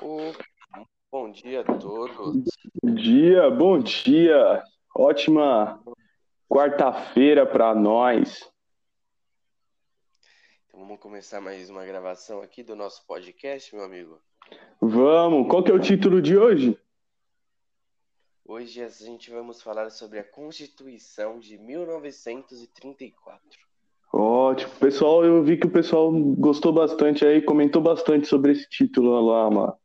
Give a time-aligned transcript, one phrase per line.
[0.00, 0.32] Oh,
[1.10, 2.44] bom dia a todos.
[2.80, 4.62] Bom dia, bom dia.
[4.94, 5.82] Ótima
[6.48, 8.48] quarta-feira para nós.
[10.66, 14.20] Então vamos começar mais uma gravação aqui do nosso podcast, meu amigo.
[14.80, 15.48] Vamos.
[15.48, 16.78] Qual que é o título de hoje?
[18.44, 23.40] Hoje a gente vamos falar sobre a Constituição de 1934.
[24.12, 24.72] Ótimo.
[24.78, 29.50] Pessoal, eu vi que o pessoal gostou bastante aí, comentou bastante sobre esse título lá,
[29.50, 29.76] mano.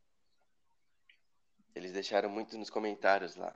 [1.76, 3.54] Eles deixaram muito nos comentários lá.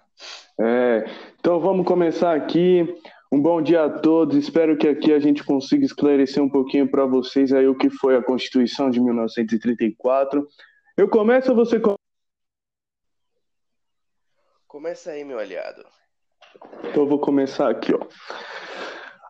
[0.59, 1.05] É,
[1.39, 2.83] então vamos começar aqui.
[3.31, 4.35] Um bom dia a todos.
[4.35, 8.15] Espero que aqui a gente consiga esclarecer um pouquinho para vocês aí o que foi
[8.15, 10.47] a Constituição de 1934.
[10.95, 11.97] Eu começo ou você começa?
[14.67, 15.85] Começa aí, meu aliado.
[16.79, 17.99] Então eu vou começar aqui, ó.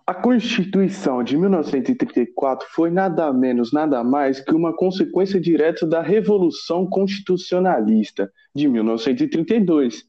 [0.10, 6.88] A Constituição de 1934 foi nada menos, nada mais que uma consequência direta da Revolução
[6.88, 10.06] Constitucionalista de 1932.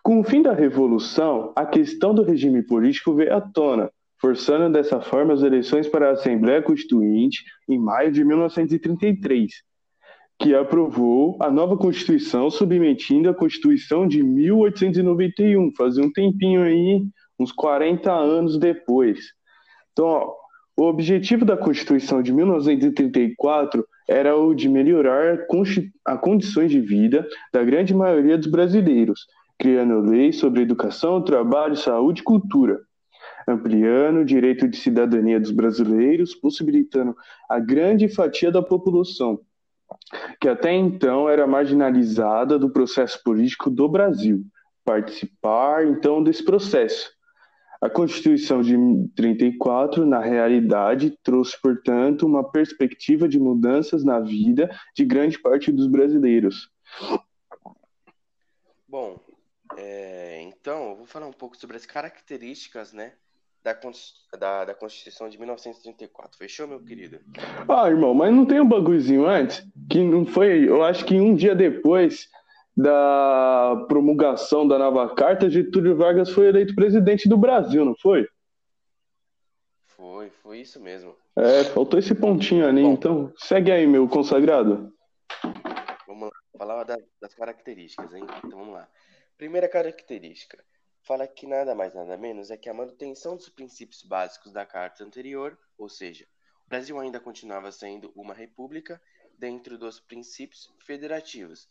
[0.00, 5.00] Com o fim da Revolução, a questão do regime político veio à tona, forçando dessa
[5.00, 9.50] forma as eleições para a Assembleia Constituinte em maio de 1933,
[10.38, 17.02] que aprovou a nova Constituição submetindo a Constituição de 1891, fazia um tempinho aí
[17.38, 19.18] uns 40 anos depois.
[19.92, 20.34] Então, ó,
[20.76, 25.38] o objetivo da Constituição de 1934 era o de melhorar
[26.04, 32.22] as condições de vida da grande maioria dos brasileiros, criando leis sobre educação, trabalho, saúde
[32.22, 32.80] e cultura,
[33.46, 37.14] ampliando o direito de cidadania dos brasileiros, possibilitando
[37.48, 39.38] a grande fatia da população,
[40.40, 44.42] que até então era marginalizada do processo político do Brasil,
[44.84, 47.13] participar então desse processo
[47.84, 48.74] a Constituição de
[49.14, 55.86] 34, na realidade, trouxe, portanto, uma perspectiva de mudanças na vida de grande parte dos
[55.86, 56.70] brasileiros.
[58.88, 59.20] Bom,
[59.76, 63.12] é, então, eu vou falar um pouco sobre as características, né,
[63.62, 63.78] da,
[64.38, 66.38] da, da, Constituição de 1934.
[66.38, 67.20] Fechou, meu querido?
[67.68, 69.62] Ah, irmão, mas não tem um bagulhozinho antes?
[69.90, 72.30] Que não foi, eu acho que um dia depois
[72.76, 78.26] da promulgação da nova carta, Getúlio Vargas foi eleito presidente do Brasil, não foi?
[79.86, 81.14] Foi, foi isso mesmo.
[81.36, 84.92] É, faltou esse pontinho ali, Bom, então segue aí, meu consagrado.
[86.06, 88.24] Vamos lá, falar das, das características, hein?
[88.44, 88.88] Então vamos lá.
[89.36, 90.64] Primeira característica,
[91.02, 95.04] fala que nada mais nada menos é que a manutenção dos princípios básicos da carta
[95.04, 96.26] anterior, ou seja,
[96.66, 99.00] o Brasil ainda continuava sendo uma república
[99.38, 101.68] dentro dos princípios federativos,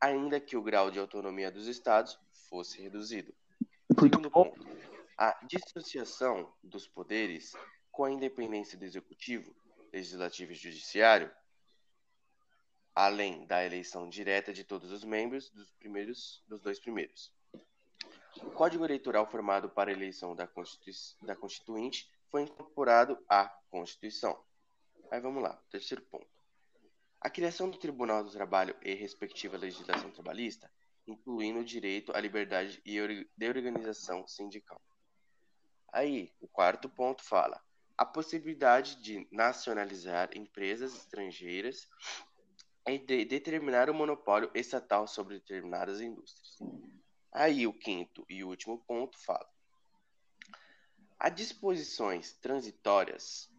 [0.00, 2.18] ainda que o grau de autonomia dos estados
[2.48, 3.34] fosse reduzido.
[3.98, 4.60] Segundo ponto,
[5.16, 7.52] a dissociação dos poderes
[7.90, 9.54] com a independência do executivo,
[9.92, 11.30] legislativo e judiciário,
[12.94, 17.32] além da eleição direta de todos os membros dos primeiros dos dois primeiros.
[18.42, 20.90] O Código Eleitoral formado para a eleição da, Constitu
[21.24, 24.38] da Constituinte foi incorporado à Constituição.
[25.10, 26.35] Aí vamos lá, terceiro ponto.
[27.26, 30.70] A criação do Tribunal do Trabalho e respectiva legislação trabalhista,
[31.08, 34.80] incluindo o direito à liberdade de organização sindical.
[35.92, 37.60] Aí, o quarto ponto fala
[37.98, 41.88] a possibilidade de nacionalizar empresas estrangeiras
[42.86, 46.58] e de determinar o monopólio estatal sobre determinadas indústrias.
[47.32, 49.50] Aí, o quinto e último ponto fala
[51.18, 53.50] Há disposições transitórias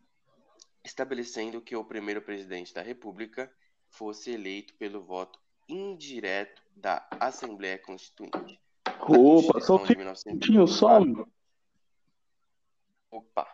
[0.87, 3.53] estabelecendo que o primeiro presidente da República
[3.89, 8.59] fosse eleito pelo voto indireto da Assembleia Constituinte.
[9.01, 10.99] Opa, só um tinha só.
[13.11, 13.47] Opa.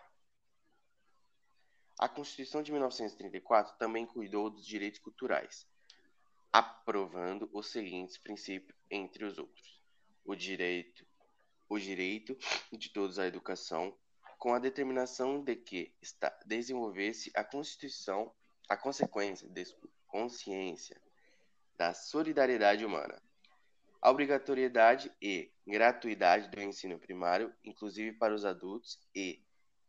[1.99, 5.67] A Constituição de 1934 também cuidou dos direitos culturais,
[6.51, 9.81] aprovando os seguintes princípios, entre os outros:
[10.23, 11.05] o direito,
[11.67, 12.37] o direito
[12.71, 13.95] de todos à educação,
[14.43, 15.95] com a determinação de que
[16.45, 18.29] desenvolvesse a Constituição,
[18.67, 21.01] a consequência, desculpa, consciência
[21.77, 23.23] da solidariedade humana,
[24.01, 29.41] a obrigatoriedade e gratuidade do ensino primário, inclusive para os adultos, e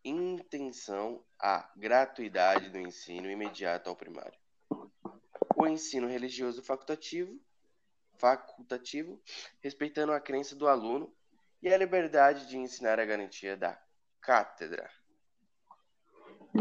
[0.05, 4.39] intenção à gratuidade do ensino imediato ao primário.
[5.57, 7.37] O ensino religioso facultativo,
[8.19, 9.21] facultativo,
[9.61, 11.13] respeitando a crença do aluno
[11.61, 13.84] e a liberdade de ensinar a garantia da
[14.25, 14.89] cátedra.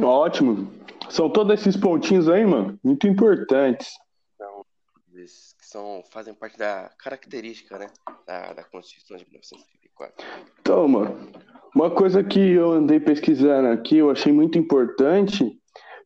[0.01, 0.71] Ótimo.
[1.09, 3.89] São todos esses pontinhos aí, mano, muito importantes.
[4.37, 4.65] São,
[5.13, 7.87] que são, fazem parte da característica, né,
[8.25, 10.25] da, da Constituição de 1934.
[10.59, 11.31] Então, mano,
[11.75, 15.59] uma coisa que eu andei pesquisando aqui, eu achei muito importante,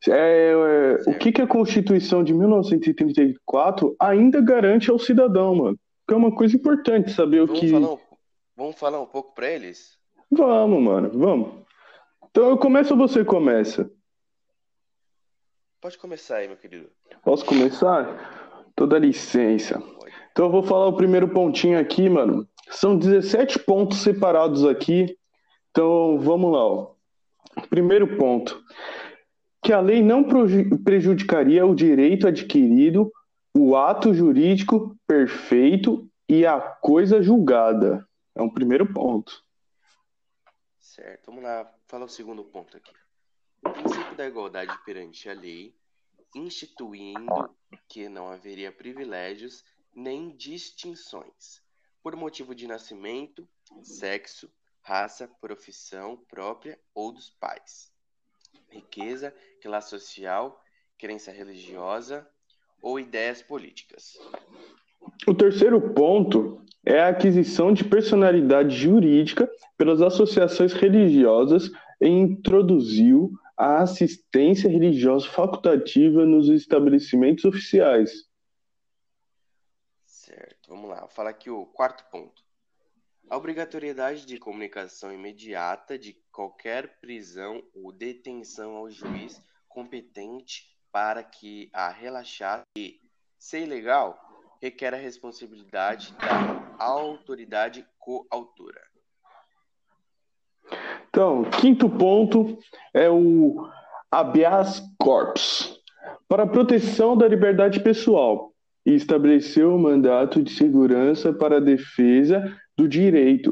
[0.08, 5.80] É, é, o que, que a Constituição de 1934 ainda garante ao cidadão, mano?
[6.08, 7.72] Que é uma coisa importante saber vamos o que.
[7.72, 8.00] Falar um,
[8.56, 9.97] vamos falar um pouco para eles?
[10.30, 11.66] Vamos, mano, vamos.
[12.30, 13.90] Então eu começo ou você começa?
[15.82, 16.90] Pode começar aí, meu querido.
[17.24, 18.72] Posso começar?
[18.76, 19.82] Toda licença.
[20.32, 22.48] Então eu vou falar o primeiro pontinho aqui, mano.
[22.70, 25.18] São 17 pontos separados aqui.
[25.72, 26.64] Então vamos lá.
[26.64, 26.92] Ó.
[27.70, 28.62] Primeiro ponto.
[29.64, 30.24] Que a lei não
[30.84, 33.12] prejudicaria o direito adquirido,
[33.56, 38.08] o ato jurídico perfeito e a coisa julgada.
[38.36, 39.47] É um primeiro ponto.
[40.98, 41.28] Certo.
[41.28, 41.72] Vamos lá.
[41.86, 42.92] Fala o segundo ponto aqui.
[43.64, 45.78] O princípio da igualdade perante a lei,
[46.34, 47.56] instituindo
[47.88, 49.64] que não haveria privilégios
[49.94, 51.62] nem distinções
[52.02, 53.48] por motivo de nascimento,
[53.84, 54.52] sexo,
[54.82, 57.94] raça, profissão própria ou dos pais,
[58.70, 60.64] riqueza, classe social,
[60.98, 62.28] crença religiosa
[62.82, 64.18] ou ideias políticas.
[65.28, 73.82] O terceiro ponto é a aquisição de personalidade jurídica pelas associações religiosas e introduziu a
[73.82, 78.28] assistência religiosa facultativa nos estabelecimentos oficiais.
[80.06, 81.02] Certo, vamos lá.
[81.02, 82.42] Vou falar aqui o quarto ponto.
[83.30, 91.70] A obrigatoriedade de comunicação imediata de qualquer prisão ou detenção ao juiz competente para que
[91.74, 93.02] a relaxar e,
[93.38, 94.27] se ilegal,
[94.62, 98.82] requer a responsabilidade da autoridade coautora.
[101.10, 102.58] Então, quinto ponto
[102.94, 103.68] é o
[104.12, 105.82] habeas corpus
[106.28, 108.54] para a proteção da liberdade pessoal
[108.86, 113.52] e estabeleceu o mandato de segurança para a defesa do direito,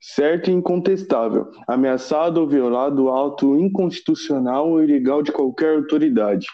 [0.00, 6.46] certo e incontestável, ameaçado ou violado o ato inconstitucional ou ilegal de qualquer autoridade.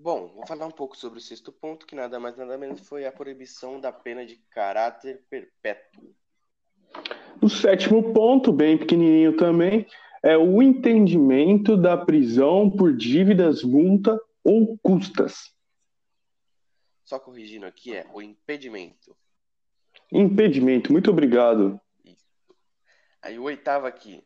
[0.00, 3.04] Bom, vou falar um pouco sobre o sexto ponto, que nada mais nada menos foi
[3.04, 6.14] a proibição da pena de caráter perpétuo.
[7.42, 9.88] O sétimo ponto, bem pequenininho também,
[10.22, 15.52] é o entendimento da prisão por dívidas, multa ou custas.
[17.02, 19.16] Só corrigindo aqui, é o impedimento.
[20.12, 21.80] Impedimento, muito obrigado.
[22.04, 22.24] Isso.
[23.20, 24.24] Aí o oitavo aqui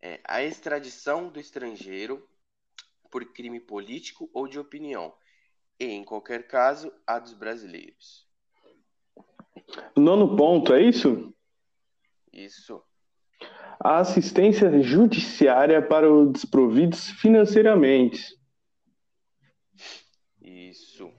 [0.00, 2.28] é a extradição do estrangeiro
[3.12, 5.14] por crime político ou de opinião,
[5.78, 8.26] e, em qualquer caso, a dos brasileiros.
[9.94, 11.32] Nono ponto, é isso?
[12.32, 12.82] Isso.
[13.78, 18.34] A assistência judiciária para os desprovidos financeiramente.
[20.40, 21.12] Isso.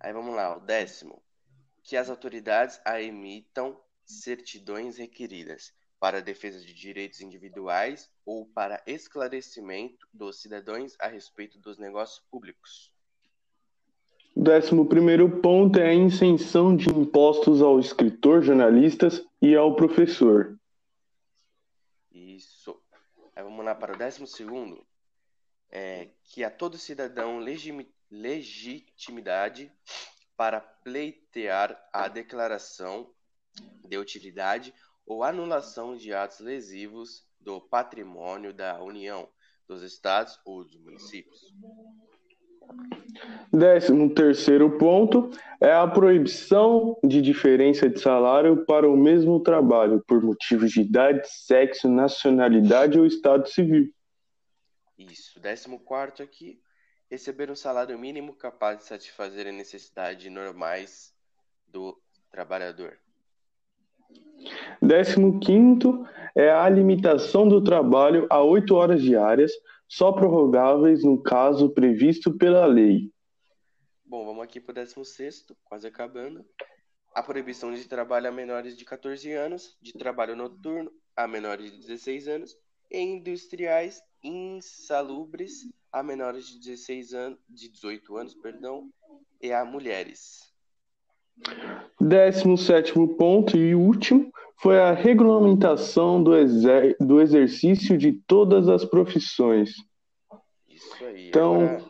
[0.00, 1.22] Aí vamos lá, o décimo.
[1.82, 5.74] Que as autoridades a emitam certidões requeridas
[6.04, 12.92] para defesa de direitos individuais ou para esclarecimento dos cidadãos a respeito dos negócios públicos.
[14.36, 20.60] O décimo primeiro ponto é a isenção de impostos ao escritor, jornalistas e ao professor.
[22.12, 22.78] Isso.
[23.34, 24.86] Aí vamos lá para o décimo segundo.
[25.70, 27.38] É que a todo cidadão
[28.10, 29.72] legitimidade
[30.36, 33.10] para pleitear a declaração
[33.88, 34.74] de utilidade
[35.06, 39.28] ou anulação de atos lesivos do patrimônio da União,
[39.66, 41.52] dos Estados ou dos municípios.
[43.52, 45.30] Décimo terceiro ponto
[45.60, 51.28] é a proibição de diferença de salário para o mesmo trabalho por motivos de idade,
[51.28, 53.92] sexo, nacionalidade ou estado civil.
[54.98, 55.38] Isso.
[55.38, 56.60] Décimo quarto aqui,
[57.10, 61.14] receber um salário mínimo capaz de satisfazer as necessidades normais
[61.66, 62.98] do trabalhador.
[64.80, 69.52] Décimo quinto é a limitação do trabalho a oito horas diárias,
[69.88, 73.10] só prorrogáveis no caso previsto pela lei.
[74.04, 76.44] Bom, vamos aqui para o décimo sexto, quase acabando.
[77.14, 81.78] A proibição de trabalho a menores de 14 anos, de trabalho noturno a menores de
[81.78, 82.56] 16 anos
[82.90, 88.90] e industriais insalubres a menores de 16 anos, de 18 anos, perdão,
[89.40, 90.53] e a mulheres.
[92.00, 98.84] Décimo sétimo ponto e último foi a regulamentação do, exer do exercício de todas as
[98.84, 99.74] profissões.
[100.68, 101.28] Isso aí.
[101.28, 101.84] Então, agora,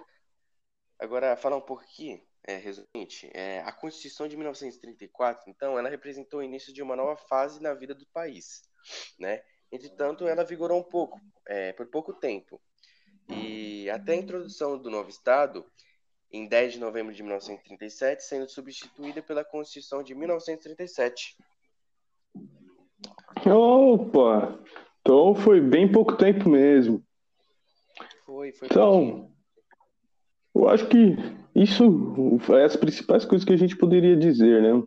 [0.99, 6.41] agora falar um pouco aqui, é, resuminte, é, a Constituição de 1934, então, ela representou
[6.41, 8.63] o início de uma nova fase na vida do país,
[9.19, 9.41] né?
[9.73, 12.61] Entretanto, ela vigorou um pouco, é, por pouco tempo.
[13.29, 15.65] E até a introdução do novo Estado,
[16.31, 21.37] em 10 de novembro de 1937, sendo substituída pela Constituição de 1937.
[23.47, 24.59] Opa!
[25.01, 27.05] Então foi bem pouco tempo mesmo.
[28.25, 28.67] Foi, foi.
[28.71, 29.31] Então,
[30.55, 31.17] eu acho que
[31.55, 31.85] isso
[32.59, 34.83] é as principais coisas que a gente poderia dizer, né?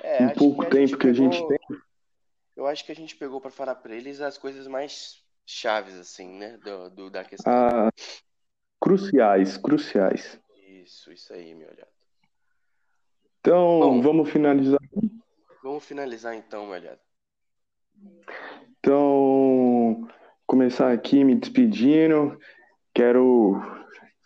[0.00, 1.58] É, um pouco que tempo que a gente tem.
[2.56, 6.28] Eu acho que a gente pegou pra falar pra eles as coisas mais chaves, assim,
[6.38, 6.56] né?
[6.58, 7.52] Do, do- da questão.
[7.52, 7.90] Ah,
[8.88, 10.40] cruciais, cruciais.
[10.82, 11.90] Isso, isso aí, meu olhado.
[13.38, 14.00] Então, Bom.
[14.00, 14.80] vamos finalizar.
[15.62, 16.98] Vamos finalizar então, meu olhado.
[18.80, 20.08] Então,
[20.46, 22.38] começar aqui me despedindo.
[22.94, 23.60] Quero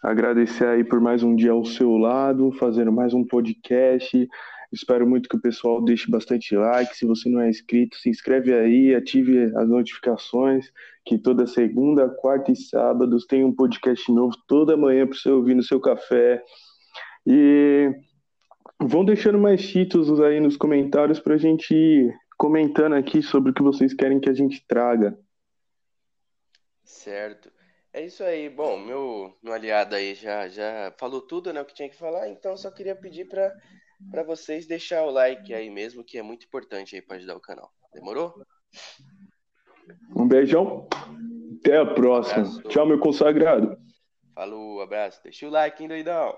[0.01, 4.29] agradecer aí por mais um dia ao seu lado, fazendo mais um podcast.
[4.73, 6.97] Espero muito que o pessoal deixe bastante like.
[6.97, 10.73] Se você não é inscrito, se inscreve aí, ative as notificações,
[11.05, 15.55] que toda segunda, quarta e sábados tem um podcast novo toda manhã para você ouvir
[15.55, 16.43] no seu café.
[17.27, 17.91] E
[18.81, 23.55] vão deixando mais títulos aí nos comentários para a gente ir comentando aqui sobre o
[23.55, 25.17] que vocês querem que a gente traga.
[26.83, 27.53] Certo.
[27.93, 28.49] É isso aí.
[28.49, 32.29] Bom, meu, meu aliado aí já, já falou tudo, né, o que tinha que falar,
[32.31, 33.55] então só queria pedir para
[34.11, 37.41] para vocês deixar o like aí mesmo, que é muito importante aí para ajudar o
[37.41, 37.71] canal.
[37.93, 38.35] Demorou?
[40.15, 40.89] Um beijão.
[41.61, 42.63] Até a próxima.
[42.69, 43.77] Tchau, meu consagrado.
[44.35, 45.23] Falou, abraço.
[45.23, 46.37] Deixa o like, hein, doidão.